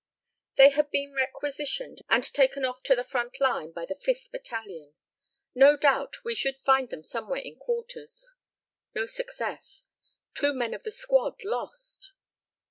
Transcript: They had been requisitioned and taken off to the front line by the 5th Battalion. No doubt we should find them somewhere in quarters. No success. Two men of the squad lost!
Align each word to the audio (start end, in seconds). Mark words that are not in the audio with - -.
They 0.55 0.69
had 0.71 0.89
been 0.89 1.13
requisitioned 1.13 2.01
and 2.09 2.23
taken 2.23 2.65
off 2.65 2.81
to 2.85 2.95
the 2.95 3.03
front 3.03 3.39
line 3.39 3.71
by 3.71 3.85
the 3.85 3.93
5th 3.93 4.31
Battalion. 4.31 4.95
No 5.53 5.75
doubt 5.77 6.23
we 6.25 6.33
should 6.33 6.57
find 6.57 6.89
them 6.89 7.03
somewhere 7.03 7.41
in 7.41 7.55
quarters. 7.57 8.33
No 8.95 9.05
success. 9.05 9.83
Two 10.33 10.53
men 10.55 10.73
of 10.73 10.81
the 10.81 10.91
squad 10.91 11.35
lost! 11.43 12.13